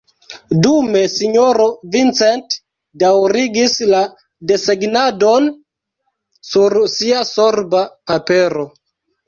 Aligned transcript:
Dume 0.61 1.01
sinjoro 1.15 1.67
Vincent 1.95 2.55
daŭrigis 3.03 3.77
la 3.93 4.01
desegnadon 4.53 5.53
sur 6.53 6.79
sia 6.97 7.25
sorba 7.37 7.87
papero. 8.13 8.69